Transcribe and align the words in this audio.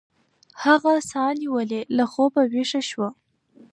هغه 0.63 0.93
ساه 1.09 1.31
نیولې 1.41 1.81
له 1.97 2.05
خوبه 2.11 2.41
ویښه 2.53 2.81
شوه. 2.89 3.09